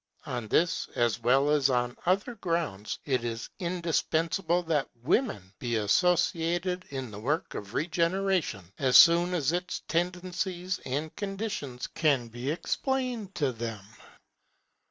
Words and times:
On 0.25 0.47
this, 0.47 0.87
as 0.95 1.19
well 1.19 1.51
as 1.51 1.69
on 1.69 1.95
other 2.07 2.33
grounds, 2.33 2.97
it 3.05 3.23
is 3.23 3.47
indispensable 3.59 4.63
that 4.63 4.89
Women 5.03 5.53
be 5.59 5.75
associated 5.75 6.85
in 6.89 7.11
the 7.11 7.19
work 7.19 7.53
of 7.53 7.75
regeneration 7.75 8.65
as 8.79 8.97
soon 8.97 9.35
as 9.35 9.51
its 9.51 9.81
tendencies 9.87 10.79
and 10.87 11.15
conditions 11.15 11.85
can 11.85 12.29
be 12.29 12.49
explained 12.49 13.35
to 13.35 13.51
them. 13.51 13.85